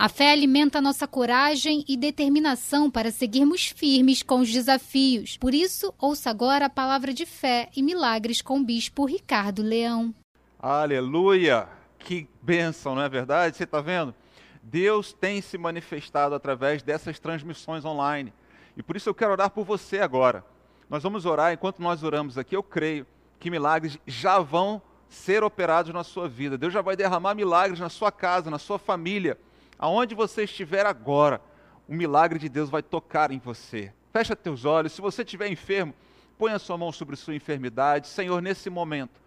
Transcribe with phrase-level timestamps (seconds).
[0.00, 5.36] A fé alimenta nossa coragem e determinação para seguirmos firmes com os desafios.
[5.36, 10.14] Por isso, ouça agora a palavra de fé e milagres com o bispo Ricardo Leão.
[10.58, 11.68] Aleluia!
[11.98, 13.58] Que bênção, não é verdade?
[13.58, 14.14] Você está vendo?
[14.62, 18.32] Deus tem se manifestado através dessas transmissões online.
[18.78, 20.42] E por isso eu quero orar por você agora.
[20.88, 23.06] Nós vamos orar, enquanto nós oramos aqui, eu creio
[23.38, 24.80] que milagres já vão
[25.10, 26.56] ser operados na sua vida.
[26.56, 29.36] Deus já vai derramar milagres na sua casa, na sua família,
[29.80, 31.40] aonde você estiver agora.
[31.88, 33.92] O milagre de Deus vai tocar em você.
[34.12, 34.92] Fecha teus olhos.
[34.92, 35.94] Se você estiver enfermo,
[36.38, 38.06] põe a sua mão sobre sua enfermidade.
[38.06, 39.18] Senhor, nesse momento,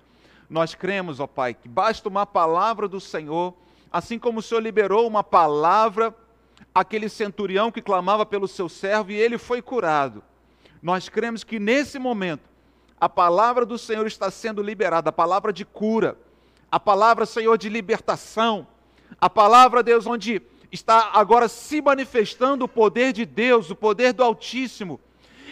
[0.47, 3.55] nós cremos, ó Pai, que basta uma palavra do Senhor,
[3.91, 6.15] assim como o Senhor liberou uma palavra
[6.73, 10.23] àquele centurião que clamava pelo seu servo e ele foi curado.
[10.81, 12.47] Nós cremos que nesse momento
[13.01, 16.17] a palavra do Senhor está sendo liberada, a palavra de cura,
[16.71, 18.67] a palavra, Senhor, de libertação,
[19.23, 24.21] a palavra, Deus, onde está agora se manifestando o poder de Deus, o poder do
[24.21, 24.99] Altíssimo.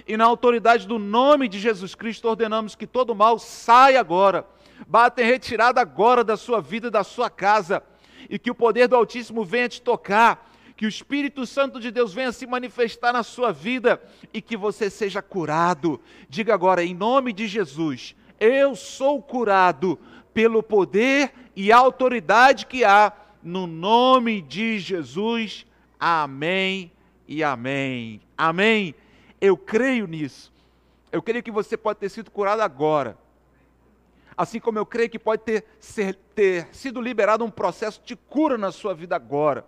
[0.06, 4.45] E na autoridade do nome de Jesus Cristo, ordenamos que todo mal saia agora,
[4.86, 7.82] bata em retirada agora da sua vida e da sua casa,
[8.30, 12.14] e que o poder do Altíssimo venha te tocar, que o Espírito Santo de Deus
[12.14, 14.02] venha se manifestar na sua vida
[14.34, 15.98] e que você seja curado.
[16.28, 19.98] Diga agora, em nome de Jesus, eu sou curado
[20.34, 25.66] pelo poder e autoridade que há no nome de Jesus.
[26.00, 26.92] Amém
[27.28, 28.22] e amém.
[28.38, 28.95] Amém.
[29.39, 30.52] Eu creio nisso.
[31.11, 33.17] Eu creio que você pode ter sido curado agora.
[34.38, 38.58] Assim como eu creio que pode ter, ser, ter sido liberado um processo de cura
[38.58, 39.66] na sua vida agora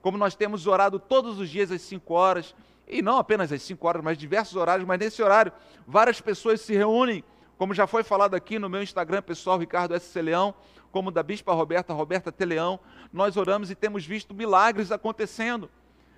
[0.00, 2.54] como nós temos orado todos os dias às 5 horas,
[2.86, 5.52] e não apenas às 5 horas, mas diversos horários, mas nesse horário,
[5.86, 7.22] várias pessoas se reúnem,
[7.60, 10.22] como já foi falado aqui no meu Instagram pessoal, Ricardo S.
[10.22, 10.54] Leão,
[10.90, 12.80] como da Bispa Roberta, Roberta Teleão,
[13.12, 15.70] nós oramos e temos visto milagres acontecendo.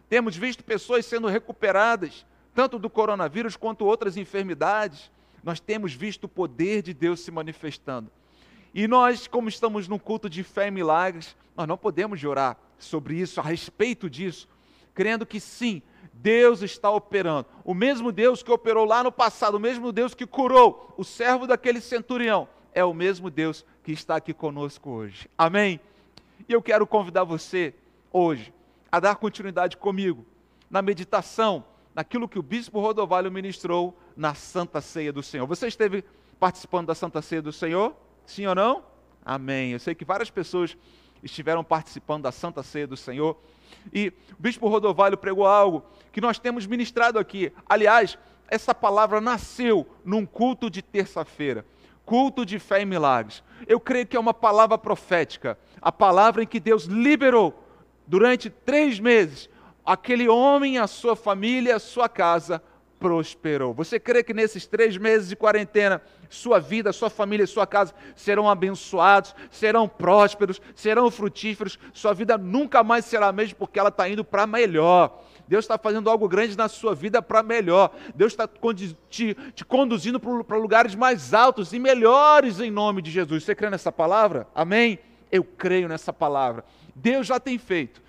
[0.08, 5.10] Temos visto pessoas sendo recuperadas, tanto do coronavírus quanto outras enfermidades.
[5.42, 8.08] Nós temos visto o poder de Deus se manifestando.
[8.72, 13.16] E nós, como estamos num culto de fé e milagres, nós não podemos orar sobre
[13.16, 14.48] isso, a respeito disso,
[14.94, 17.46] crendo que sim, Deus está operando.
[17.64, 21.46] O mesmo Deus que operou lá no passado, o mesmo Deus que curou o servo
[21.46, 25.28] daquele centurião, é o mesmo Deus que está aqui conosco hoje.
[25.36, 25.80] Amém?
[26.48, 27.74] E eu quero convidar você
[28.12, 28.52] hoje
[28.90, 30.24] a dar continuidade comigo
[30.70, 31.64] na meditação,
[31.94, 35.46] naquilo que o bispo Rodovalho ministrou na Santa Ceia do Senhor.
[35.46, 36.04] Você esteve
[36.38, 37.94] participando da Santa Ceia do Senhor?
[38.24, 38.82] Sim ou não?
[39.24, 39.72] Amém.
[39.72, 40.76] Eu sei que várias pessoas
[41.22, 43.36] estiveram participando da Santa Ceia do Senhor.
[43.92, 47.52] E o bispo Rodovalho pregou algo que nós temos ministrado aqui.
[47.68, 48.18] Aliás,
[48.48, 51.64] essa palavra nasceu num culto de terça-feira
[52.04, 53.42] culto de fé e milagres.
[53.66, 57.66] Eu creio que é uma palavra profética, a palavra em que Deus liberou
[58.06, 59.48] durante três meses
[59.84, 62.62] aquele homem, a sua família, a sua casa
[63.02, 63.74] prosperou.
[63.74, 68.48] Você crê que nesses três meses de quarentena, sua vida, sua família, sua casa serão
[68.48, 74.08] abençoados, serão prósperos, serão frutíferos, sua vida nunca mais será a mesma porque ela está
[74.08, 75.20] indo para melhor.
[75.48, 77.92] Deus está fazendo algo grande na sua vida para melhor.
[78.14, 78.48] Deus está
[79.10, 83.42] te, te conduzindo para lugares mais altos e melhores em nome de Jesus.
[83.42, 84.46] Você crê nessa palavra?
[84.54, 85.00] Amém?
[85.30, 86.64] Eu creio nessa palavra.
[86.94, 88.00] Deus já tem feito.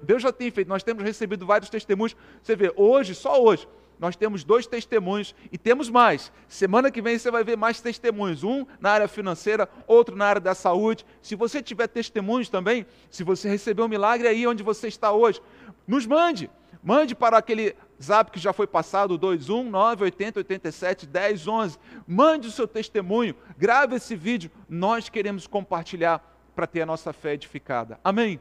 [0.00, 0.68] Deus já tem feito.
[0.68, 2.16] Nós temos recebido vários testemunhos.
[2.42, 3.68] Você vê, hoje, só hoje,
[4.00, 6.32] nós temos dois testemunhos e temos mais.
[6.48, 10.40] Semana que vem você vai ver mais testemunhos, um na área financeira, outro na área
[10.40, 11.04] da saúde.
[11.20, 15.42] Se você tiver testemunhos também, se você recebeu um milagre aí onde você está hoje,
[15.86, 16.50] nos mande.
[16.82, 21.78] Mande para aquele zap que já foi passado, 219 80 87 10 11.
[22.06, 24.50] Mande o seu testemunho, grave esse vídeo.
[24.66, 28.00] Nós queremos compartilhar para ter a nossa fé edificada.
[28.02, 28.40] Amém?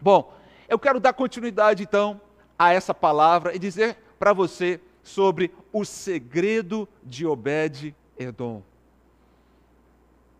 [0.00, 0.34] Bom,
[0.66, 2.18] eu quero dar continuidade então
[2.58, 8.62] a essa palavra e dizer para você sobre o segredo de Obed-Edom.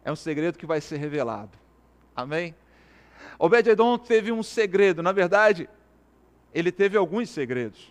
[0.05, 1.59] É um segredo que vai ser revelado.
[2.15, 2.55] Amém?
[3.39, 5.67] Obed-Edom teve um segredo, na verdade,
[6.53, 7.91] ele teve alguns segredos.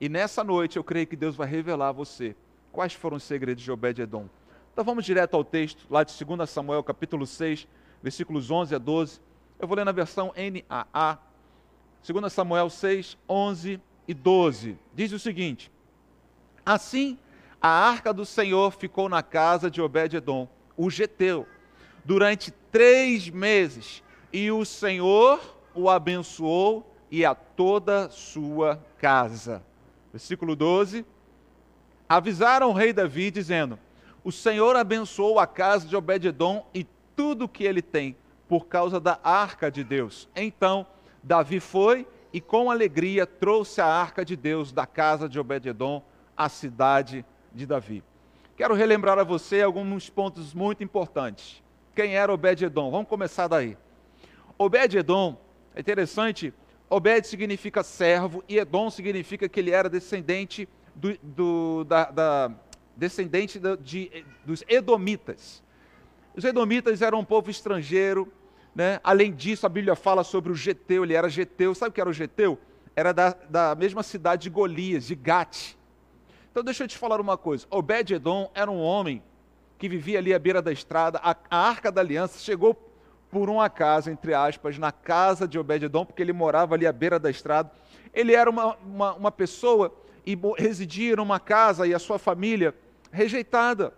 [0.00, 2.36] E nessa noite eu creio que Deus vai revelar a você
[2.70, 4.28] quais foram os segredos de Obed-Edom.
[4.72, 7.66] Então vamos direto ao texto, lá de 2 Samuel, capítulo 6,
[8.00, 9.20] versículos 11 a 12.
[9.58, 11.18] Eu vou ler na versão NAA.
[12.06, 14.78] 2 Samuel 6, 11 e 12.
[14.94, 15.70] Diz o seguinte:
[16.64, 17.18] Assim,
[17.60, 21.46] a arca do Senhor ficou na casa de Obed-Edom, o geteu,
[22.04, 24.02] durante três meses,
[24.32, 25.40] e o Senhor
[25.74, 29.62] o abençoou e a toda sua casa.
[30.12, 31.04] Versículo 12.
[32.08, 33.78] Avisaram o rei Davi, dizendo:
[34.22, 36.86] O Senhor abençoou a casa de Obed-Edom e
[37.16, 38.16] tudo o que ele tem,
[38.48, 40.28] por causa da arca de Deus.
[40.34, 40.86] Então
[41.22, 46.02] Davi foi e com alegria trouxe a arca de Deus da casa de Obed-edom
[46.36, 48.02] à cidade de Davi.
[48.56, 51.62] Quero relembrar a você alguns pontos muito importantes.
[51.94, 52.90] Quem era Obed-edom?
[52.90, 53.78] Vamos começar daí.
[54.58, 55.38] Obed-edom,
[55.76, 56.52] é interessante,
[56.90, 62.50] Obed significa servo e Edom significa que ele era descendente do, do da, da,
[62.96, 65.62] descendente de, dos Edomitas.
[66.36, 68.30] Os Edomitas eram um povo estrangeiro,
[68.74, 69.00] né?
[69.04, 71.74] além disso, a Bíblia fala sobre o Geteu, ele era Geteu.
[71.74, 72.58] Sabe o que era o Geteu?
[72.96, 75.74] Era da, da mesma cidade de Golias, de Gate.
[76.50, 79.22] Então deixa eu te falar uma coisa: Obed-Edom era um homem
[79.78, 82.74] que vivia ali à beira da estrada, a, a arca da aliança chegou
[83.30, 87.18] por um acaso, entre aspas, na casa de Obed-Edom, porque ele morava ali à beira
[87.18, 87.70] da estrada.
[88.12, 89.92] Ele era uma, uma, uma pessoa
[90.24, 92.74] e residia numa casa e a sua família
[93.10, 93.92] rejeitada,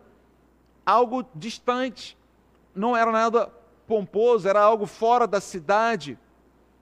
[0.84, 2.16] algo distante,
[2.74, 3.50] não era nada
[3.86, 6.18] pomposo, era algo fora da cidade,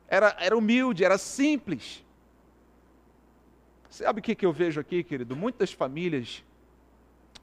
[0.08, 2.04] era, era humilde, era simples.
[3.90, 5.36] Sabe o que, que eu vejo aqui, querido?
[5.36, 6.42] Muitas famílias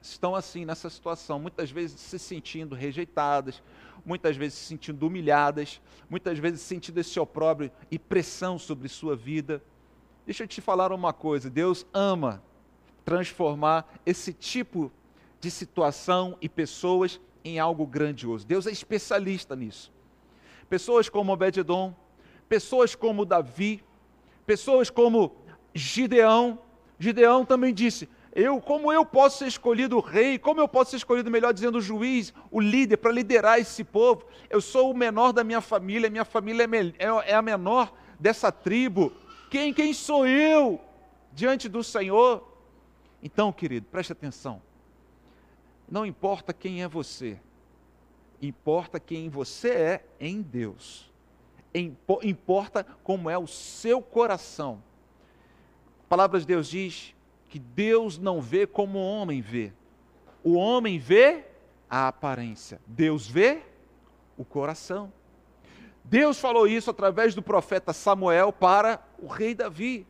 [0.01, 3.61] estão assim nessa situação, muitas vezes se sentindo rejeitadas,
[4.05, 5.79] muitas vezes se sentindo humilhadas,
[6.09, 9.63] muitas vezes sentindo esse opróbrio e pressão sobre sua vida.
[10.25, 12.43] Deixa eu te falar uma coisa: Deus ama
[13.05, 14.91] transformar esse tipo
[15.39, 18.45] de situação e pessoas em algo grandioso.
[18.45, 19.91] Deus é especialista nisso.
[20.69, 21.93] Pessoas como Obed-edom,
[22.47, 23.83] pessoas como Davi,
[24.45, 25.35] pessoas como
[25.73, 26.59] Gideão.
[26.97, 31.29] Gideão também disse: eu, como eu posso ser escolhido rei, como eu posso ser escolhido,
[31.29, 34.25] melhor dizendo, o juiz, o líder, para liderar esse povo?
[34.49, 38.49] Eu sou o menor da minha família, minha família é, é, é a menor dessa
[38.49, 39.11] tribo.
[39.49, 40.79] Quem, quem sou eu
[41.33, 42.47] diante do Senhor?
[43.21, 44.61] Então, querido, preste atenção.
[45.91, 47.37] Não importa quem é você,
[48.41, 51.11] importa quem você é em Deus.
[52.23, 54.81] Importa como é o seu coração.
[56.07, 57.13] Palavras de Deus diz
[57.49, 59.73] que Deus não vê como o homem vê.
[60.41, 61.43] O homem vê
[61.89, 63.61] a aparência, Deus vê
[64.37, 65.11] o coração.
[66.05, 70.07] Deus falou isso através do profeta Samuel para o rei Davi.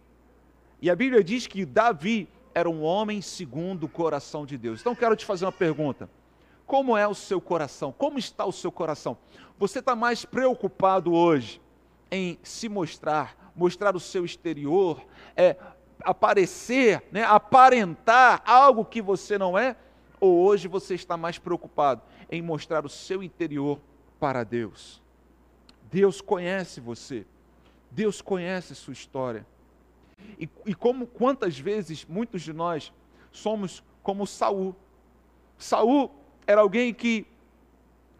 [0.79, 4.81] E a Bíblia diz que Davi era um homem segundo o coração de Deus.
[4.81, 6.09] Então quero te fazer uma pergunta.
[6.65, 7.91] Como é o seu coração?
[7.91, 9.17] Como está o seu coração?
[9.59, 11.61] Você está mais preocupado hoje
[12.09, 15.05] em se mostrar, mostrar o seu exterior,
[15.35, 15.55] é,
[16.03, 19.75] aparecer, né, aparentar algo que você não é?
[20.19, 23.79] Ou hoje você está mais preocupado em mostrar o seu interior
[24.19, 25.01] para Deus?
[25.91, 27.25] Deus conhece você,
[27.89, 29.45] Deus conhece sua história.
[30.39, 32.91] E, e como quantas vezes muitos de nós
[33.31, 34.75] somos como Saul.
[35.57, 36.11] Saul
[36.47, 37.25] era alguém que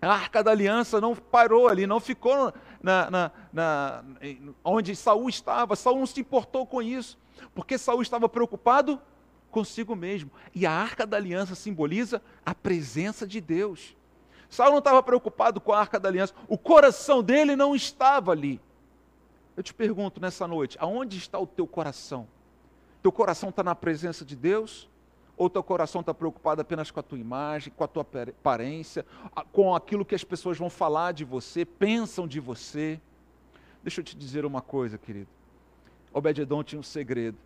[0.01, 4.03] a arca da aliança não parou ali, não ficou na, na, na,
[4.63, 5.75] onde Saul estava.
[5.75, 7.19] Saul não se importou com isso.
[7.53, 8.99] Porque Saul estava preocupado
[9.51, 10.31] consigo mesmo.
[10.55, 13.95] E a arca da aliança simboliza a presença de Deus.
[14.49, 18.59] Saul não estava preocupado com a arca da aliança, o coração dele não estava ali.
[19.61, 22.27] Eu te pergunto nessa noite, aonde está o teu coração?
[22.99, 24.89] Teu coração está na presença de Deus?
[25.37, 29.05] Ou teu coração está preocupado apenas com a tua imagem, com a tua aparência,
[29.51, 32.99] com aquilo que as pessoas vão falar de você, pensam de você?
[33.83, 35.29] Deixa eu te dizer uma coisa, querido.
[36.11, 37.37] Obed-Edom tinha um segredo.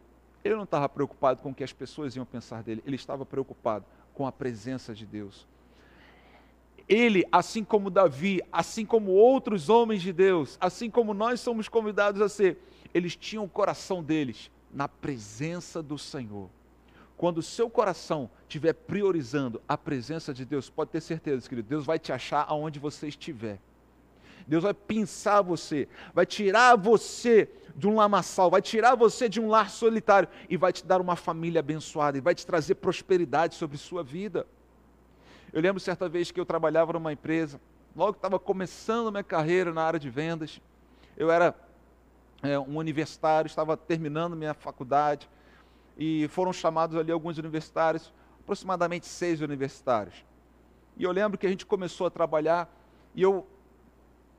[0.42, 3.84] Ele não estava preocupado com o que as pessoas iam pensar dele, ele estava preocupado
[4.14, 5.46] com a presença de Deus.
[6.88, 12.22] Ele, assim como Davi, assim como outros homens de Deus, assim como nós somos convidados
[12.22, 12.60] a ser,
[12.94, 16.50] eles tinham o coração deles na presença do Senhor.
[17.18, 21.86] Quando o seu coração estiver priorizando a presença de Deus, pode ter certeza, querido, Deus
[21.86, 23.60] vai te achar aonde você estiver.
[24.48, 29.48] Deus vai pensar você, vai tirar você de um lamaçal, vai tirar você de um
[29.48, 33.78] lar solitário e vai te dar uma família abençoada e vai te trazer prosperidade sobre
[33.78, 34.46] sua vida.
[35.56, 37.62] Eu lembro certa vez que eu trabalhava numa empresa,
[37.96, 40.60] logo estava começando minha carreira na área de vendas.
[41.16, 41.56] Eu era
[42.44, 45.30] é, um universitário, estava terminando minha faculdade
[45.98, 50.26] e foram chamados ali alguns universitários, aproximadamente seis universitários.
[50.98, 52.70] E eu lembro que a gente começou a trabalhar
[53.16, 53.48] e eu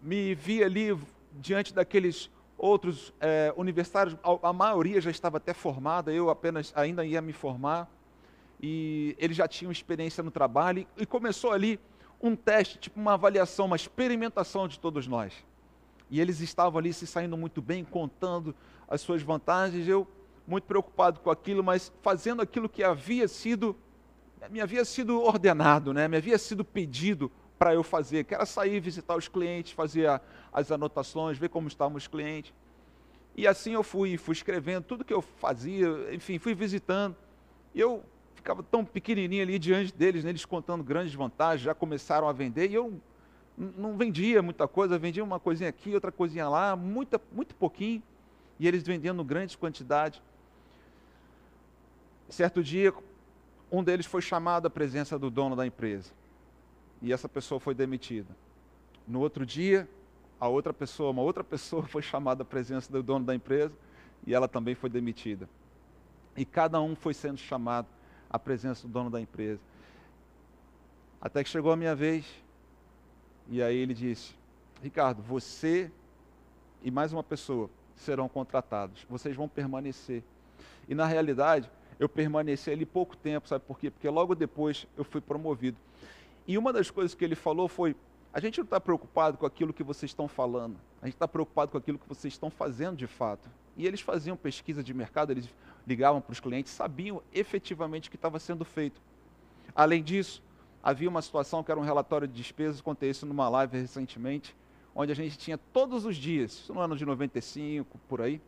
[0.03, 0.95] me vi ali
[1.33, 7.07] diante daqueles outros é, universitários, a, a, maioria já estava até formada, eu apenas ainda
[7.07, 7.89] ia me formar,
[8.61, 11.79] e eles já tinham experiência no trabalho, e, começou ali
[12.21, 15.35] um teste, tipo uma avaliação, uma experimentação de todos nós.
[16.11, 18.55] E eles estavam ali se saindo muito bem, contando
[18.89, 20.07] as suas vantagens, eu
[20.47, 23.77] muito preocupado com aquilo, mas fazendo aquilo que havia sido,
[24.49, 26.07] me havia sido ordenado, né?
[26.07, 30.09] me havia sido pedido para eu fazer, que era sair, visitar os clientes, fazer
[30.53, 32.55] as anotações, ver como estavam os clientes.
[33.35, 37.17] E assim eu fui, fui escrevendo tudo que eu fazia, enfim, fui visitando.
[37.75, 38.05] E eu
[38.47, 42.71] ficava tão pequenininho ali diante deles, né, eles contando grandes vantagens, já começaram a vender,
[42.71, 43.01] e eu
[43.59, 48.01] não vendia muita coisa, vendia uma coisinha aqui, outra coisinha lá, muita, muito pouquinho,
[48.61, 50.23] e eles vendendo grandes quantidades.
[52.29, 52.95] Certo dia,
[53.71, 56.13] um deles foi chamado à presença do dono da empresa,
[57.03, 58.31] e essa pessoa foi demitida.
[59.09, 59.89] No outro dia,
[60.39, 63.75] a outra pessoa, uma outra pessoa foi chamada à presença do dono da empresa,
[64.25, 65.49] e ela também foi demitida.
[66.37, 67.96] E cada um foi sendo chamado
[68.37, 69.61] a presença do dono da empresa.
[71.21, 72.25] Até que chegou a minha vez,
[73.49, 74.35] e aí ele disse:
[74.83, 75.91] Ricardo, você
[76.83, 80.23] e mais uma pessoa serão contratados, vocês vão permanecer.
[80.89, 83.91] E na realidade, eu permaneci ali pouco tempo, sabe por quê?
[83.91, 85.79] Porque logo depois eu fui promovido.
[86.47, 87.97] E uma das coisas que ele falou foi:
[88.33, 91.73] a gente não está preocupado com aquilo que vocês estão falando, a gente está preocupado
[91.73, 93.49] com aquilo que vocês estão fazendo de fato.
[93.77, 95.49] E eles faziam pesquisa de mercado, eles
[95.87, 99.01] ligavam para os clientes, sabiam efetivamente o que estava sendo feito.
[99.75, 100.43] Além disso,
[100.83, 104.57] havia uma situação que era um relatório de despesas, contei isso numa live recentemente,
[104.95, 108.41] onde a gente tinha todos os dias, no ano de 95, por aí,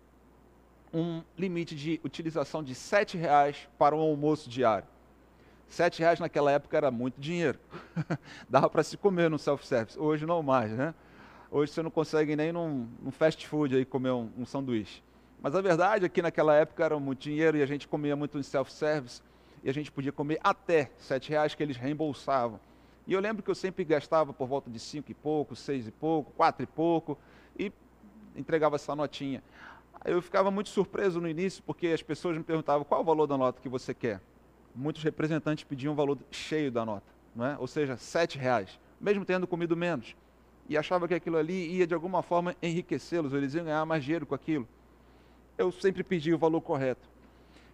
[0.93, 4.89] um limite de utilização de R$ reais para um almoço diário.
[5.69, 7.59] R$ reais naquela época era muito dinheiro.
[8.49, 9.99] Dava para se comer no self-service.
[9.99, 10.95] Hoje não mais, né?
[11.51, 15.03] Hoje você não consegue nem num, num fast food aí comer um, um sanduíche.
[15.41, 18.39] Mas a verdade é que naquela época era muito dinheiro e a gente comia muito
[18.39, 19.23] em self-service
[19.63, 22.59] e a gente podia comer até sete reais que eles reembolsavam.
[23.07, 25.93] E eu lembro que eu sempre gastava por volta de cinco e pouco, seis e
[25.93, 27.17] pouco, quatro e pouco
[27.57, 27.73] e
[28.37, 29.43] entregava essa notinha.
[30.05, 33.39] Eu ficava muito surpreso no início porque as pessoas me perguntavam qual o valor da
[33.39, 34.21] nota que você quer.
[34.75, 37.57] Muitos representantes pediam o valor cheio da nota, não é?
[37.59, 40.17] ou seja, sete reais, mesmo tendo comido menos.
[40.69, 44.27] E achava que aquilo ali ia de alguma forma enriquecê-los, eles iam ganhar mais dinheiro
[44.27, 44.69] com aquilo
[45.59, 47.09] eu sempre pedi o valor correto.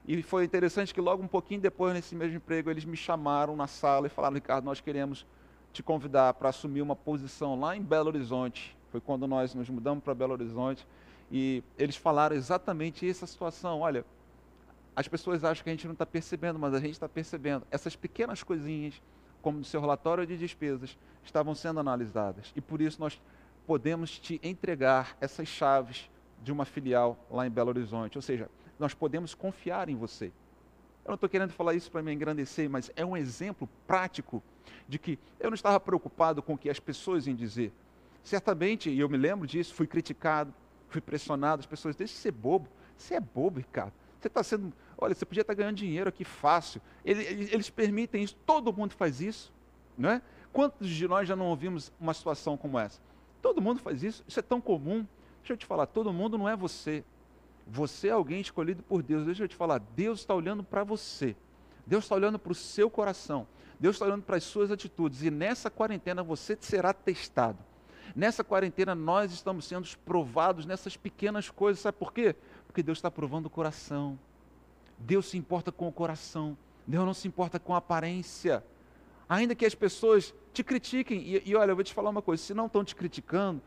[0.06, 3.66] E foi interessante que logo um pouquinho depois, nesse mesmo emprego, eles me chamaram na
[3.66, 5.26] sala e falaram, Ricardo, nós queremos
[5.72, 8.76] te convidar para assumir uma posição lá em Belo Horizonte.
[8.90, 10.86] Foi quando nós nos mudamos para Belo Horizonte.
[11.30, 13.80] E eles falaram exatamente essa situação.
[13.80, 14.04] Olha,
[14.94, 17.66] as pessoas acham que a gente não está percebendo, mas a gente está percebendo.
[17.70, 19.00] Essas pequenas coisinhas,
[19.42, 22.52] como no seu relatório de despesas, estavam sendo analisadas.
[22.54, 23.20] E por isso nós
[23.66, 26.08] podemos te entregar essas chaves
[26.44, 28.16] de uma filial lá em Belo Horizonte.
[28.18, 28.48] Ou seja,
[28.78, 30.26] nós podemos confiar em você.
[31.04, 34.42] Eu não estou querendo falar isso para me engrandecer, mas é um exemplo prático
[34.88, 37.72] de que eu não estava preocupado com o que as pessoas iam dizer.
[38.22, 40.54] Certamente, e eu me lembro disso, fui criticado,
[40.88, 42.68] fui pressionado, as pessoas, deixa de ser bobo.
[42.96, 43.92] Você é bobo, Ricardo.
[44.18, 44.72] Você está sendo.
[44.96, 46.80] Olha, você podia estar ganhando dinheiro aqui fácil.
[47.04, 49.52] Eles, eles permitem isso, todo mundo faz isso.
[49.98, 50.22] Não é?
[50.52, 53.00] Quantos de nós já não ouvimos uma situação como essa?
[53.42, 55.06] Todo mundo faz isso, isso é tão comum.
[55.44, 57.04] Deixa eu te falar, todo mundo não é você.
[57.66, 59.26] Você é alguém escolhido por Deus.
[59.26, 61.36] Deixa eu te falar, Deus está olhando para você.
[61.86, 63.46] Deus está olhando para o seu coração.
[63.78, 65.22] Deus está olhando para as suas atitudes.
[65.22, 67.58] E nessa quarentena você será testado.
[68.16, 71.82] Nessa quarentena nós estamos sendo provados nessas pequenas coisas.
[71.82, 72.34] Sabe por quê?
[72.66, 74.18] Porque Deus está provando o coração.
[74.98, 76.56] Deus se importa com o coração.
[76.86, 78.64] Deus não se importa com a aparência.
[79.28, 81.20] Ainda que as pessoas te critiquem.
[81.20, 83.60] E, e olha, eu vou te falar uma coisa: se não estão te criticando,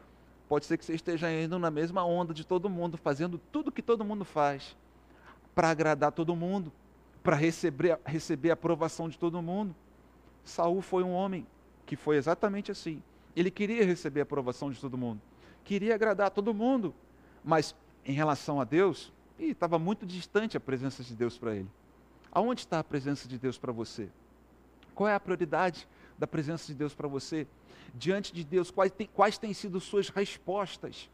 [0.47, 3.81] Pode ser que você esteja indo na mesma onda de todo mundo, fazendo tudo que
[3.81, 4.77] todo mundo faz,
[5.53, 6.71] para agradar todo mundo,
[7.21, 9.75] para receber, receber a aprovação de todo mundo.
[10.45, 11.45] Saul foi um homem
[11.85, 13.03] que foi exatamente assim.
[13.35, 15.21] Ele queria receber a aprovação de todo mundo,
[15.63, 16.93] queria agradar todo mundo,
[17.43, 17.75] mas
[18.05, 21.69] em relação a Deus, estava muito distante a presença de Deus para ele.
[22.31, 24.09] Aonde está a presença de Deus para você?
[24.95, 27.47] Qual é a prioridade da presença de Deus para você?
[27.93, 31.09] diante de Deus, quais, tem, quais têm sido suas respostas?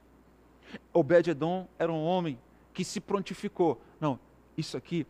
[0.91, 2.39] Obed-Edom era um homem
[2.73, 3.79] que se prontificou.
[3.99, 4.19] Não,
[4.57, 5.05] isso aqui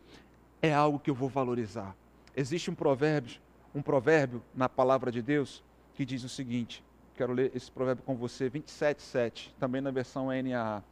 [0.60, 1.94] é algo que eu vou valorizar.
[2.36, 3.40] Existe um provérbio,
[3.74, 5.62] um provérbio na palavra de Deus
[5.94, 6.84] que diz o seguinte:
[7.14, 10.82] quero ler esse provérbio com você, 27, 7, também na versão NAA.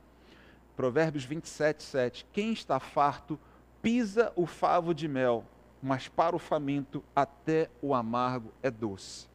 [0.77, 2.27] Provérbios 27, 7.
[2.33, 3.39] Quem está farto
[3.83, 5.45] pisa o favo de mel,
[5.83, 9.29] mas para o faminto até o amargo é doce.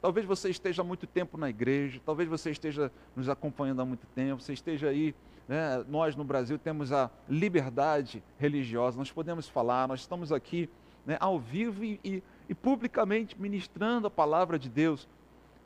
[0.00, 4.06] Talvez você esteja há muito tempo na igreja, talvez você esteja nos acompanhando há muito
[4.08, 5.14] tempo, você esteja aí.
[5.48, 5.84] Né?
[5.88, 10.68] Nós no Brasil temos a liberdade religiosa, nós podemos falar, nós estamos aqui
[11.06, 15.08] né, ao vivo e, e, e publicamente ministrando a palavra de Deus.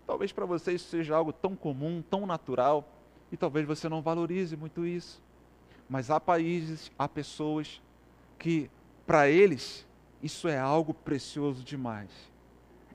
[0.06, 2.86] Talvez para você isso seja algo tão comum, tão natural,
[3.32, 5.22] e talvez você não valorize muito isso.
[5.88, 7.80] Mas há países, há pessoas
[8.38, 8.70] que,
[9.06, 9.86] para eles,
[10.22, 12.30] isso é algo precioso demais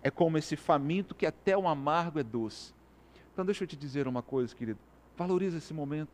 [0.06, 2.76] é como esse faminto que até o amargo é doce.
[3.34, 4.78] Então deixa eu te dizer uma coisa, querido.
[5.18, 6.12] Valorize esse momento.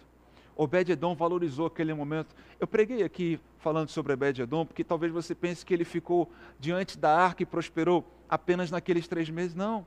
[0.55, 2.33] Obed-Edom valorizou aquele momento.
[2.57, 7.13] Eu preguei aqui falando sobre Obed-Edom, porque talvez você pense que ele ficou diante da
[7.13, 9.55] arca e prosperou apenas naqueles três meses.
[9.55, 9.85] Não.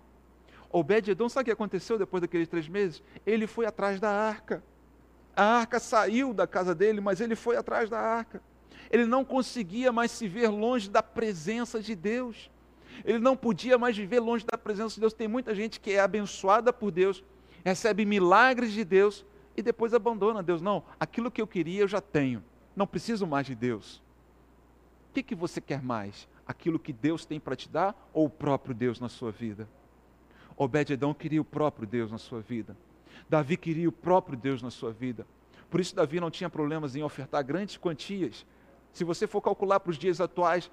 [0.70, 3.02] Obed-Edom, sabe o que aconteceu depois daqueles três meses?
[3.24, 4.62] Ele foi atrás da arca.
[5.34, 8.42] A arca saiu da casa dele, mas ele foi atrás da arca.
[8.90, 12.50] Ele não conseguia mais se ver longe da presença de Deus.
[13.04, 15.12] Ele não podia mais viver longe da presença de Deus.
[15.12, 17.24] Tem muita gente que é abençoada por Deus,
[17.64, 19.24] recebe milagres de Deus
[19.56, 20.60] e depois abandona Deus.
[20.60, 22.42] Não, aquilo que eu queria eu já tenho.
[22.76, 23.96] Não preciso mais de Deus.
[25.10, 26.28] O que, que você quer mais?
[26.46, 29.68] Aquilo que Deus tem para te dar ou o próprio Deus na sua vida?
[30.56, 32.76] Obed-Edom queria o próprio Deus na sua vida.
[33.28, 35.26] Davi queria o próprio Deus na sua vida.
[35.70, 38.46] Por isso Davi não tinha problemas em ofertar grandes quantias.
[38.94, 40.70] Se você for calcular para os dias atuais,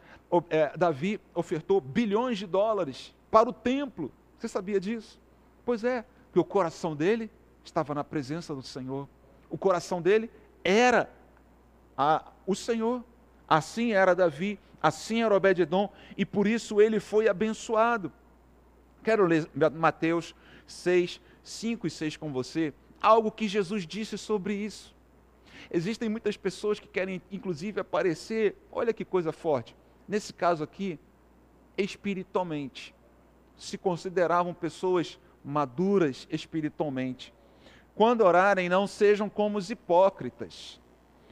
[0.51, 4.11] é, Davi ofertou bilhões de dólares para o templo.
[4.37, 5.19] Você sabia disso?
[5.65, 7.31] Pois é, porque o coração dele
[7.65, 9.09] estava na presença do Senhor.
[9.49, 10.29] O coração dele
[10.63, 11.09] era
[11.97, 13.03] a, o Senhor.
[13.49, 18.11] Assim era Davi, assim era Obed-Edom, e por isso ele foi abençoado.
[19.03, 20.35] Quero ler Mateus
[20.67, 24.95] 6, 5 e 6 com você, algo que Jesus disse sobre isso.
[25.69, 29.75] Existem muitas pessoas que querem, inclusive, aparecer, olha que coisa forte,
[30.07, 30.99] nesse caso aqui,
[31.77, 32.95] espiritualmente.
[33.57, 37.33] Se consideravam pessoas maduras espiritualmente.
[37.93, 40.79] Quando orarem, não sejam como os hipócritas,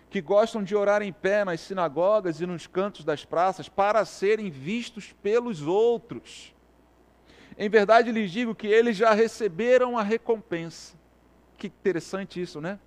[0.09, 4.49] que gostam de orar em pé nas sinagogas e nos cantos das praças para serem
[4.49, 6.53] vistos pelos outros.
[7.57, 10.97] Em verdade lhes digo que eles já receberam a recompensa.
[11.57, 12.79] Que interessante isso, né?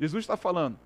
[0.00, 0.78] Jesus está falando,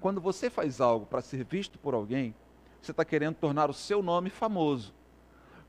[0.00, 2.34] quando você faz algo para ser visto por alguém,
[2.82, 4.92] você está querendo tornar o seu nome famoso.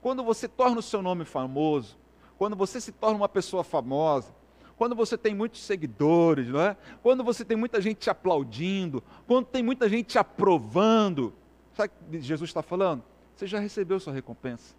[0.01, 1.97] Quando você torna o seu nome famoso,
[2.37, 4.35] quando você se torna uma pessoa famosa,
[4.75, 6.75] quando você tem muitos seguidores, não é?
[7.01, 11.33] Quando você tem muita gente te aplaudindo, quando tem muita gente te aprovando,
[11.73, 13.03] sabe o que Jesus está falando?
[13.35, 14.75] Você já recebeu sua recompensa.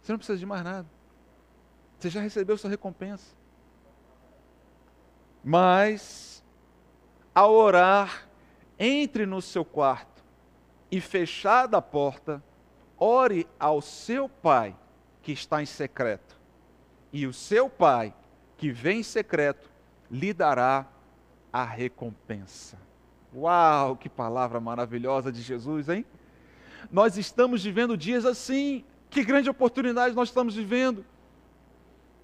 [0.00, 0.86] Você não precisa de mais nada.
[1.98, 3.34] Você já recebeu sua recompensa.
[5.44, 6.31] Mas,
[7.34, 8.28] ao orar,
[8.78, 10.22] entre no seu quarto
[10.90, 12.42] e fechada a porta,
[12.98, 14.76] ore ao seu pai
[15.22, 16.38] que está em secreto.
[17.12, 18.14] E o seu pai
[18.56, 19.70] que vem em secreto
[20.10, 20.86] lhe dará
[21.52, 22.78] a recompensa.
[23.34, 26.04] Uau, que palavra maravilhosa de Jesus, hein?
[26.90, 31.04] Nós estamos vivendo dias assim, que grande oportunidade nós estamos vivendo.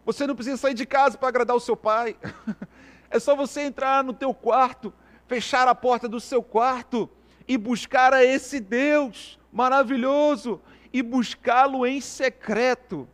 [0.04, 2.16] Você não precisa sair de casa para agradar o seu pai.
[3.10, 4.92] É só você entrar no teu quarto,
[5.26, 7.08] fechar a porta do seu quarto
[7.46, 10.60] e buscar a esse Deus maravilhoso
[10.92, 13.08] e buscá-lo em secreto.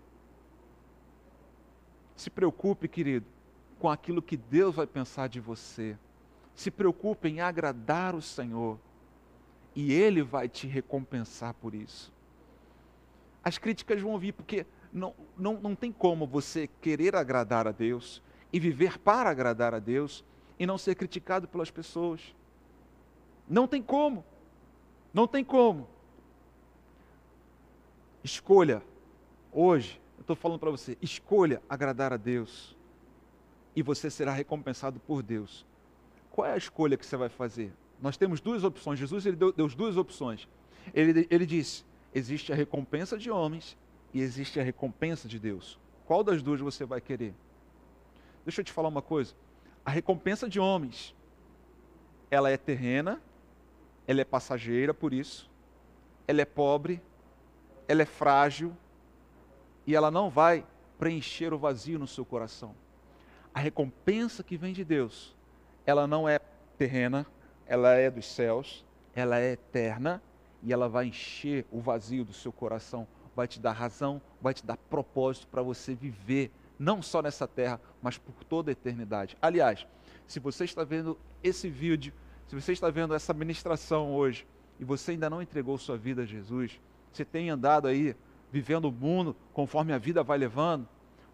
[2.16, 3.26] Se preocupe, querido,
[3.78, 5.96] com aquilo que Deus vai pensar de você.
[6.54, 8.78] Se preocupe em agradar o Senhor
[9.74, 12.14] e Ele vai te recompensar por isso
[13.44, 18.22] as críticas vão vir, porque não, não, não tem como você querer agradar a Deus
[18.54, 20.24] e viver para agradar a Deus
[20.56, 22.20] e não ser criticado pelas pessoas.
[23.48, 24.24] Não tem como.
[25.12, 25.88] Não tem como.
[28.22, 28.80] Escolha,
[29.52, 32.76] hoje, eu estou falando para você, escolha agradar a Deus
[33.74, 35.66] e você será recompensado por Deus.
[36.30, 37.72] Qual é a escolha que você vai fazer?
[38.00, 39.00] Nós temos duas opções.
[39.00, 40.48] Jesus ele deu, deu duas opções.
[40.94, 43.76] Ele, ele disse: existe a recompensa de homens
[44.12, 45.76] e existe a recompensa de Deus.
[46.06, 47.34] Qual das duas você vai querer?
[48.44, 49.34] Deixa eu te falar uma coisa.
[49.84, 51.14] A recompensa de homens,
[52.30, 53.20] ela é terrena,
[54.06, 55.50] ela é passageira por isso,
[56.26, 57.02] ela é pobre,
[57.88, 58.76] ela é frágil
[59.86, 60.66] e ela não vai
[60.98, 62.74] preencher o vazio no seu coração.
[63.52, 65.34] A recompensa que vem de Deus,
[65.86, 66.38] ela não é
[66.76, 67.26] terrena,
[67.66, 70.22] ela é dos céus, ela é eterna
[70.62, 74.64] e ela vai encher o vazio do seu coração, vai te dar razão, vai te
[74.64, 79.36] dar propósito para você viver, não só nessa terra, mas por toda a eternidade.
[79.40, 79.86] Aliás,
[80.26, 82.12] se você está vendo esse vídeo,
[82.46, 84.46] se você está vendo essa ministração hoje
[84.78, 86.80] e você ainda não entregou sua vida a Jesus,
[87.12, 88.16] você tem andado aí
[88.50, 90.88] vivendo o mundo conforme a vida vai levando,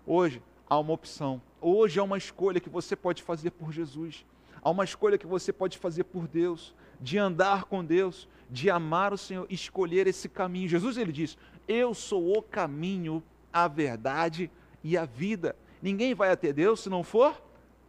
[0.06, 1.40] hoje há uma opção.
[1.60, 4.24] Hoje há uma escolha que você pode fazer por Jesus.
[4.62, 9.12] Há uma escolha que você pode fazer por Deus, de andar com Deus, de amar
[9.12, 10.68] o Senhor, escolher esse caminho.
[10.68, 13.22] Jesus ele diz: "Eu sou o caminho,
[13.52, 14.50] a verdade
[14.82, 15.56] e a vida.
[15.82, 17.40] Ninguém vai até Deus se não for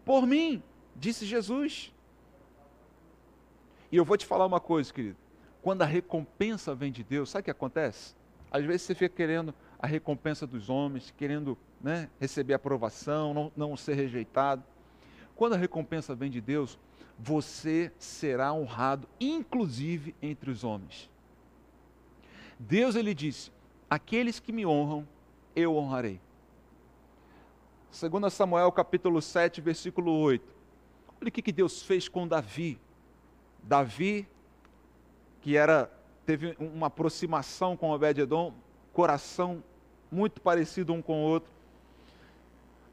[0.05, 0.61] por mim",
[0.95, 1.93] disse Jesus.
[3.91, 5.17] E eu vou te falar uma coisa, querido.
[5.61, 8.15] Quando a recompensa vem de Deus, sabe o que acontece?
[8.51, 13.77] Às vezes você fica querendo a recompensa dos homens, querendo né, receber aprovação, não, não
[13.77, 14.63] ser rejeitado.
[15.35, 16.79] Quando a recompensa vem de Deus,
[17.17, 21.09] você será honrado, inclusive entre os homens.
[22.59, 23.51] Deus ele disse:
[23.89, 25.07] Aqueles que me honram,
[25.55, 26.19] eu honrarei.
[27.91, 30.55] 2 Samuel capítulo 7, versículo 8.
[31.21, 32.79] Olha o que Deus fez com Davi.
[33.61, 34.25] Davi,
[35.41, 35.91] que era
[36.25, 38.53] teve uma aproximação com Obed-edom,
[38.93, 39.61] coração
[40.09, 41.51] muito parecido um com o outro.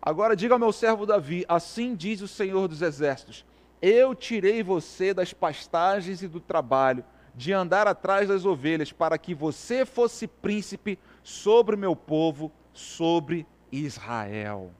[0.03, 3.45] Agora diga ao meu servo Davi: Assim diz o Senhor dos Exércitos:
[3.81, 7.05] Eu tirei você das pastagens e do trabalho,
[7.37, 13.47] de andar atrás das ovelhas, para que você fosse príncipe sobre o meu povo, sobre
[13.71, 14.73] Israel.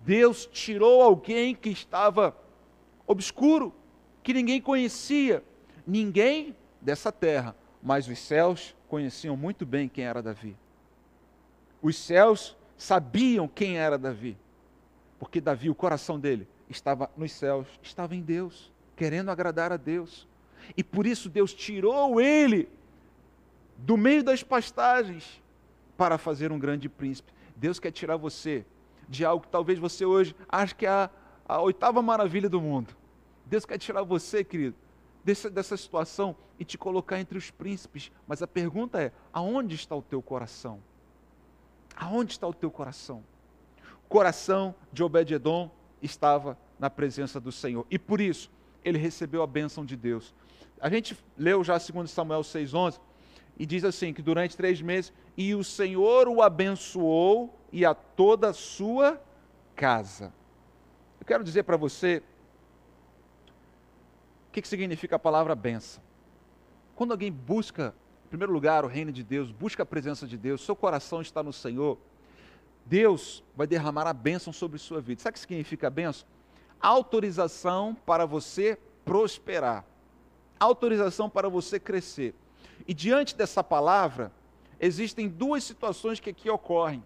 [0.00, 2.36] Deus tirou alguém que estava
[3.06, 3.74] obscuro,
[4.22, 5.42] que ninguém conhecia,
[5.86, 10.56] ninguém dessa terra, mas os céus conheciam muito bem quem era Davi.
[11.82, 14.36] Os céus sabiam quem era Davi,
[15.18, 20.26] porque Davi, o coração dele, estava nos céus, estava em Deus, querendo agradar a Deus.
[20.76, 22.68] E por isso Deus tirou ele
[23.76, 25.42] do meio das pastagens
[25.96, 27.32] para fazer um grande príncipe.
[27.56, 28.64] Deus quer tirar você
[29.10, 31.10] de algo que talvez você hoje ache que é a,
[31.46, 32.96] a oitava maravilha do mundo.
[33.44, 34.76] Deus quer tirar você, querido,
[35.24, 38.12] dessa, dessa situação e te colocar entre os príncipes.
[38.26, 40.80] Mas a pergunta é: aonde está o teu coração?
[41.96, 43.24] Aonde está o teu coração?
[44.06, 45.70] O coração de Obed-Edom
[46.00, 47.84] estava na presença do Senhor.
[47.90, 48.48] E por isso,
[48.84, 50.32] ele recebeu a bênção de Deus.
[50.80, 53.00] A gente leu já 2 Samuel 6,11
[53.58, 58.50] e diz assim: que durante três meses, e o Senhor o abençoou e a toda
[58.50, 59.20] a sua
[59.76, 60.32] casa.
[61.20, 62.22] Eu quero dizer para você
[64.48, 66.02] o que, que significa a palavra benção.
[66.96, 67.94] Quando alguém busca,
[68.26, 71.42] em primeiro lugar, o reino de Deus, busca a presença de Deus, seu coração está
[71.42, 71.98] no Senhor,
[72.84, 75.22] Deus vai derramar a bênção sobre sua vida.
[75.22, 76.26] Sabe o que significa a bênção?
[76.80, 79.84] Autorização para você prosperar.
[80.58, 82.34] Autorização para você crescer.
[82.86, 84.32] E diante dessa palavra,
[84.80, 87.04] existem duas situações que aqui ocorrem.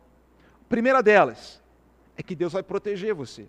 [0.68, 1.62] Primeira delas
[2.16, 3.48] é que Deus vai proteger você.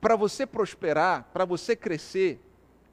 [0.00, 2.40] Para você prosperar, para você crescer,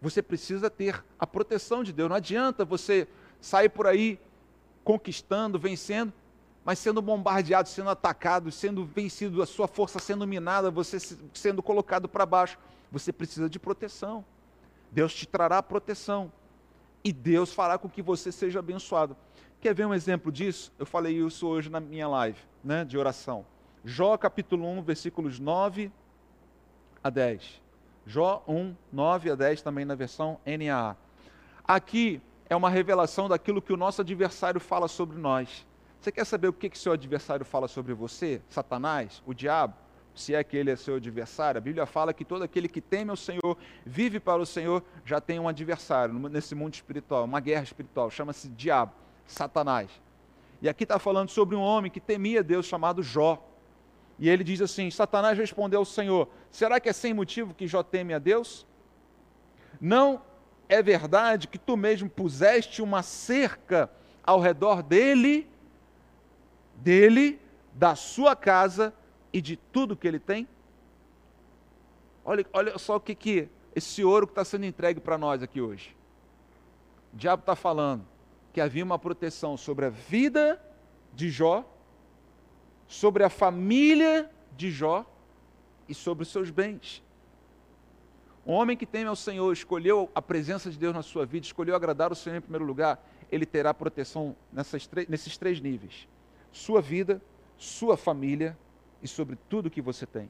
[0.02, 2.10] você precisa ter a proteção de Deus.
[2.10, 3.08] Não adianta você
[3.42, 4.20] sair por aí
[4.84, 6.14] conquistando, vencendo,
[6.64, 10.98] mas sendo bombardeado, sendo atacado, sendo vencido, a sua força sendo minada, você
[11.34, 12.58] sendo colocado para baixo.
[12.92, 14.24] Você precisa de proteção.
[14.92, 16.32] Deus te trará proteção.
[17.04, 19.18] E Deus fará com que você seja abençoado.
[19.60, 20.72] Quer ver um exemplo disso?
[20.78, 23.46] Eu falei isso hoje na minha live né, de oração.
[23.84, 25.92] Jó capítulo 1, versículos 9
[27.04, 27.62] a 10.
[28.06, 30.96] Jó 1, 9 a 10, também na versão NAA.
[31.66, 35.66] Aqui é uma revelação daquilo que o nosso adversário fala sobre nós.
[36.00, 38.42] Você quer saber o que, que seu adversário fala sobre você?
[38.50, 39.24] Satanás?
[39.26, 39.76] O diabo?
[40.14, 41.58] Se é que ele é seu adversário?
[41.58, 45.20] A Bíblia fala que todo aquele que teme ao Senhor, vive para o Senhor, já
[45.20, 48.94] tem um adversário nesse mundo espiritual, uma guerra espiritual, chama-se diabo,
[49.26, 49.90] Satanás.
[50.64, 53.46] E aqui está falando sobre um homem que temia Deus chamado Jó.
[54.18, 57.84] E ele diz assim: Satanás respondeu ao Senhor: Será que é sem motivo que Jó
[57.84, 58.66] teme a Deus?
[59.82, 60.22] Não
[60.70, 63.92] é verdade que tu mesmo puseste uma cerca
[64.24, 65.46] ao redor dele,
[66.76, 67.42] dele,
[67.74, 68.94] da sua casa
[69.34, 70.48] e de tudo que ele tem?
[72.24, 75.60] Olha, olha só o que, que esse ouro que está sendo entregue para nós aqui
[75.60, 75.94] hoje.
[77.14, 78.13] O diabo está falando
[78.54, 80.62] que havia uma proteção sobre a vida
[81.14, 81.66] de Jó
[82.94, 85.04] sobre a família de Jó
[85.90, 87.04] e sobre os seus bens.
[88.46, 91.76] Um homem que teme ao Senhor, escolheu a presença de Deus na sua vida, escolheu
[91.76, 96.08] agradar o Senhor em primeiro lugar, ele terá proteção nesses três níveis:
[96.52, 97.20] sua vida,
[97.58, 98.58] sua família
[99.02, 100.30] e sobre tudo que você tem.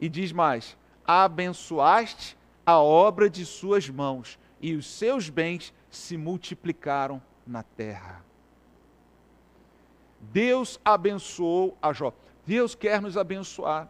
[0.00, 7.20] E diz mais: abençoaste a obra de suas mãos, e os seus bens se multiplicaram
[7.46, 8.24] na terra.
[10.20, 12.12] Deus abençoou a Jó.
[12.46, 13.88] Deus quer nos abençoar.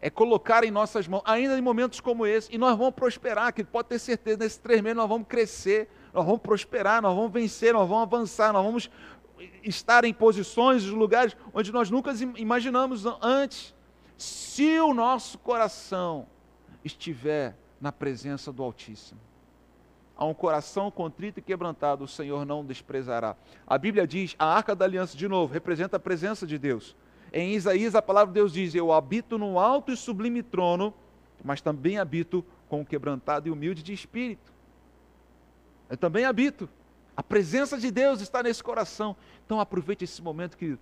[0.00, 3.64] É colocar em nossas mãos, ainda em momentos como esse, e nós vamos prosperar, que
[3.64, 7.72] pode ter certeza, nesses três meses nós vamos crescer, nós vamos prosperar, nós vamos vencer,
[7.74, 8.90] nós vamos avançar, nós vamos
[9.62, 13.74] estar em posições, lugares onde nós nunca imaginamos antes.
[14.16, 16.28] Se o nosso coração
[16.84, 19.27] estiver na presença do Altíssimo
[20.18, 23.36] a um coração contrito e quebrantado, o Senhor não desprezará.
[23.64, 26.96] A Bíblia diz, a arca da aliança, de novo, representa a presença de Deus.
[27.32, 30.92] Em Isaías, a palavra de Deus diz: Eu habito no alto e sublime trono,
[31.44, 34.52] mas também habito com o quebrantado e humilde de espírito.
[35.88, 36.68] Eu também habito.
[37.16, 39.14] A presença de Deus está nesse coração.
[39.44, 40.78] Então aproveite esse momento que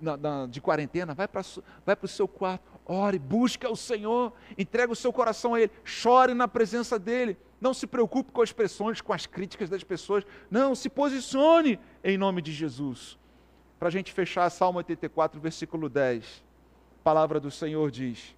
[0.00, 1.42] na, na, de quarentena, vai para
[1.84, 6.34] vai o seu quarto, ore, busque ao Senhor, entregue o seu coração a Ele, chore
[6.34, 7.36] na presença dEle.
[7.64, 10.22] Não se preocupe com as pressões, com as críticas das pessoas.
[10.50, 13.18] Não, se posicione em nome de Jesus.
[13.78, 16.44] Para a gente fechar, Salmo 84, versículo 10.
[17.00, 18.36] A palavra do Senhor diz: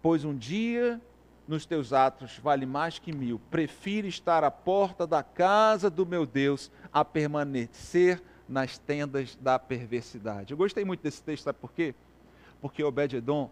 [0.00, 1.00] Pois um dia
[1.48, 3.40] nos teus atos vale mais que mil.
[3.50, 10.52] Prefiro estar à porta da casa do meu Deus a permanecer nas tendas da perversidade.
[10.52, 11.96] Eu gostei muito desse texto, sabe por quê?
[12.60, 13.50] Porque Obed-Edom,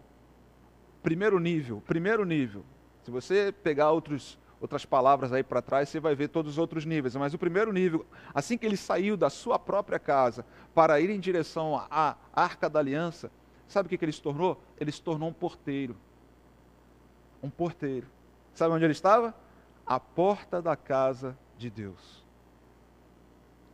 [1.03, 2.63] primeiro nível, primeiro nível.
[3.03, 6.85] Se você pegar outros, outras palavras aí para trás, você vai ver todos os outros
[6.85, 7.15] níveis.
[7.15, 11.19] Mas o primeiro nível, assim que ele saiu da sua própria casa para ir em
[11.19, 13.31] direção à Arca da Aliança,
[13.67, 14.61] sabe o que, que ele se tornou?
[14.79, 15.95] Ele se tornou um porteiro.
[17.41, 18.07] Um porteiro.
[18.53, 19.33] Sabe onde ele estava?
[19.85, 22.21] A porta da casa de Deus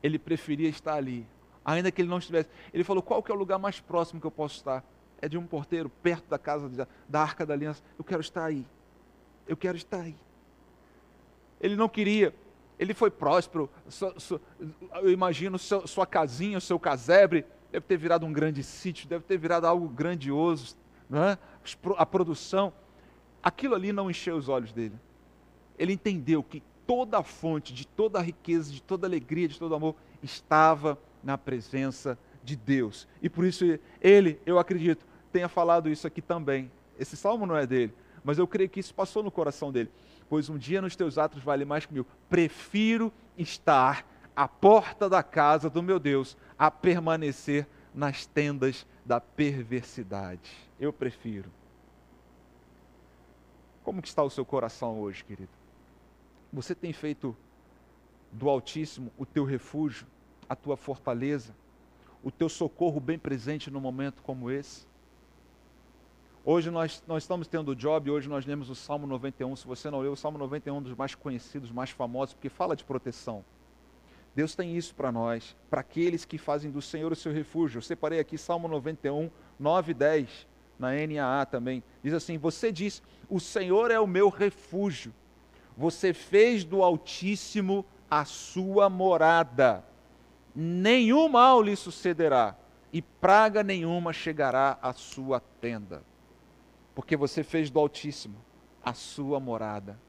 [0.02, 1.28] ele preferia estar ali,
[1.64, 2.50] ainda que ele não estivesse.
[2.74, 4.84] Ele falou: qual que é o lugar mais próximo que eu posso estar?
[5.22, 7.84] É de um porteiro, perto da casa da Arca da Aliança.
[7.98, 8.66] Eu quero estar aí.
[9.48, 10.16] Eu quero estar aí.
[11.60, 12.34] Ele não queria.
[12.78, 13.70] Ele foi próspero.
[15.02, 19.38] eu imagino sua casinha, o seu casebre, deve ter virado um grande sítio, deve ter
[19.38, 20.76] virado algo grandioso.
[21.10, 21.38] Não é?
[21.98, 22.74] A produção.
[23.42, 24.96] Aquilo ali não encheu os olhos dele.
[25.78, 29.60] Ele entendeu que toda a fonte, de toda a riqueza, de toda a alegria, de
[29.60, 33.08] todo o amor, estava na presença de Deus.
[33.22, 33.66] E por isso
[34.02, 36.72] ele, eu acredito, tenha falado isso aqui também.
[36.98, 37.94] Esse salmo não é dele,
[38.28, 39.90] mas eu creio que isso passou no coração dele.
[40.28, 42.06] Pois um dia nos teus atos vale mais que mil.
[42.28, 50.52] Prefiro estar à porta da casa do meu Deus a permanecer nas tendas da perversidade.
[50.78, 51.50] Eu prefiro.
[53.82, 55.50] Como que está o seu coração hoje, querido?
[56.52, 57.34] Você tem feito
[58.30, 60.06] do Altíssimo o teu refúgio,
[60.50, 61.56] a tua fortaleza,
[62.22, 64.86] o teu socorro bem presente num momento como esse?
[66.50, 69.54] Hoje nós, nós estamos tendo o job, hoje nós lemos o Salmo 91.
[69.58, 72.48] Se você não leu, o Salmo 91 é um dos mais conhecidos, mais famosos, porque
[72.48, 73.44] fala de proteção.
[74.34, 77.80] Deus tem isso para nós, para aqueles que fazem do Senhor o seu refúgio.
[77.80, 79.30] Eu separei aqui Salmo 91,
[79.60, 80.48] 9 e 10,
[80.80, 81.84] na NAA também.
[82.02, 85.14] Diz assim: Você diz: O Senhor é o meu refúgio
[85.78, 89.84] você fez do Altíssimo a sua morada.
[90.56, 92.56] Nenhum mal lhe sucederá,
[92.92, 96.02] e praga nenhuma chegará à sua tenda.
[96.98, 98.44] Porque você fez do Altíssimo
[98.84, 100.00] a sua morada.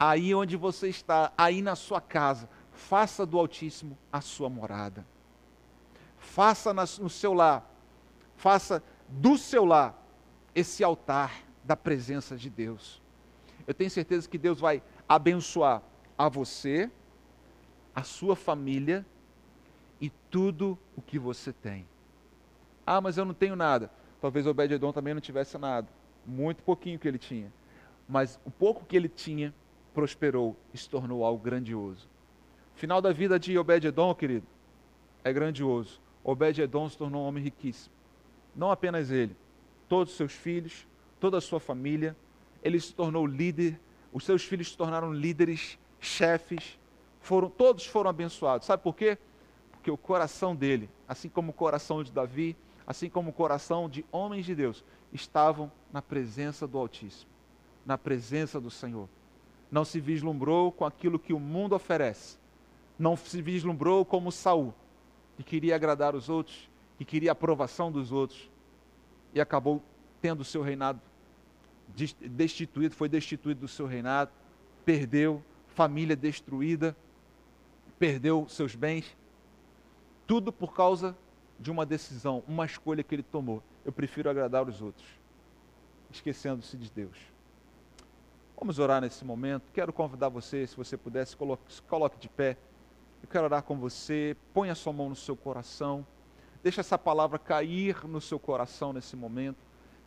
[0.00, 5.06] Aí onde você está, aí na sua casa, faça do Altíssimo a sua morada.
[6.16, 7.70] Faça no seu lar,
[8.34, 10.02] faça do seu lar
[10.54, 13.04] esse altar da presença de Deus
[13.66, 15.82] eu tenho certeza que Deus vai abençoar
[16.16, 16.90] a você,
[17.94, 19.04] a sua família
[20.00, 21.86] e tudo o que você tem.
[22.86, 23.90] Ah, mas eu não tenho nada.
[24.24, 25.86] Talvez Obed-Edom também não tivesse nada.
[26.24, 27.52] Muito pouquinho que ele tinha.
[28.08, 29.54] Mas o pouco que ele tinha
[29.92, 32.08] prosperou e se tornou algo grandioso.
[32.74, 34.46] O final da vida de Obed-Edom, querido,
[35.22, 36.00] é grandioso.
[36.24, 37.94] Obed-Edom se tornou um homem riquíssimo.
[38.56, 39.36] Não apenas ele,
[39.90, 40.88] todos os seus filhos,
[41.20, 42.16] toda a sua família,
[42.62, 43.78] ele se tornou líder,
[44.10, 46.78] os seus filhos se tornaram líderes, chefes,
[47.20, 48.66] foram, todos foram abençoados.
[48.66, 49.18] Sabe por quê?
[49.70, 52.56] Porque o coração dele, assim como o coração de Davi,
[52.86, 57.30] assim como o coração de homens de Deus, estavam na presença do Altíssimo,
[57.84, 59.08] na presença do Senhor.
[59.70, 62.36] Não se vislumbrou com aquilo que o mundo oferece.
[62.98, 64.74] Não se vislumbrou como Saul,
[65.36, 66.68] que queria agradar os outros,
[66.98, 68.50] que queria a aprovação dos outros,
[69.32, 69.82] e acabou
[70.20, 71.00] tendo o seu reinado
[72.20, 74.30] destituído, foi destituído do seu reinado,
[74.84, 76.96] perdeu, família destruída,
[77.98, 79.16] perdeu seus bens,
[80.26, 81.16] tudo por causa
[81.58, 83.62] de uma decisão, uma escolha que ele tomou.
[83.84, 85.06] Eu prefiro agradar os outros,
[86.10, 87.16] esquecendo-se de Deus.
[88.58, 89.70] Vamos orar nesse momento.
[89.72, 92.56] Quero convidar você, se você pudesse, se coloque, coloque de pé.
[93.22, 94.36] Eu quero orar com você.
[94.54, 96.06] Põe a sua mão no seu coração.
[96.62, 99.58] Deixa essa palavra cair no seu coração nesse momento.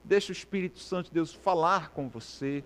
[0.04, 2.64] Deixa o Espírito Santo de Deus falar com você.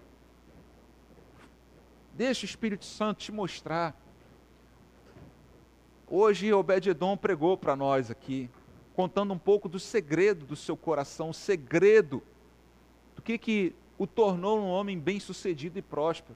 [2.13, 3.93] Deixa o Espírito Santo te mostrar.
[6.07, 8.49] Hoje Obed-Edom pregou para nós aqui,
[8.95, 12.21] contando um pouco do segredo do seu coração, o segredo
[13.15, 16.35] do que, que o tornou um homem bem-sucedido e próspero.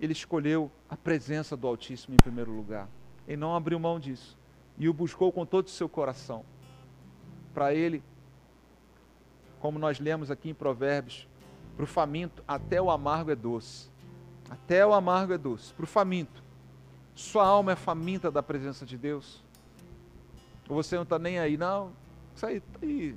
[0.00, 2.88] Ele escolheu a presença do Altíssimo em primeiro lugar.
[3.28, 4.36] Ele não abriu mão disso.
[4.78, 6.44] E o buscou com todo o seu coração.
[7.52, 8.02] Para ele,
[9.60, 11.28] como nós lemos aqui em Provérbios,
[11.76, 13.90] para o faminto, até o amargo é doce.
[14.48, 15.72] Até o amargo é doce.
[15.74, 16.42] Para o faminto,
[17.14, 19.44] sua alma é faminta da presença de Deus.
[20.70, 21.90] Ou você não está nem aí, não,
[22.32, 23.16] isso aí, tá aí,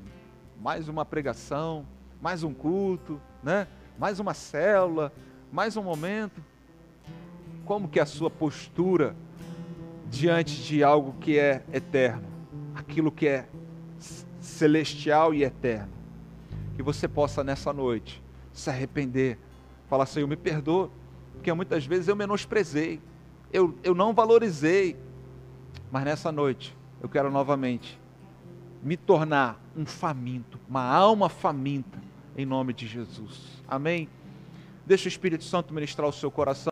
[0.59, 1.85] mais uma pregação,
[2.19, 3.67] mais um culto, né?
[3.95, 5.13] mais uma célula,
[5.51, 6.43] mais um momento.
[7.63, 9.15] Como que é a sua postura
[10.09, 12.23] diante de algo que é eterno,
[12.73, 13.47] aquilo que é
[14.41, 15.93] celestial e eterno?
[16.75, 19.37] Que você possa nessa noite se arrepender,
[19.87, 20.89] falar, Senhor, me perdoa,
[21.33, 22.99] porque muitas vezes eu menosprezei,
[23.51, 24.97] eu, eu não valorizei,
[25.91, 27.99] mas nessa noite eu quero novamente
[28.81, 32.01] me tornar um faminto, uma alma faminta,
[32.37, 33.61] em nome de Jesus.
[33.67, 34.07] Amém?
[34.85, 36.71] Deixa o Espírito Santo ministrar o seu coração.